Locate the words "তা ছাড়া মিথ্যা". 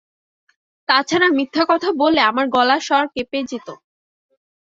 0.89-1.63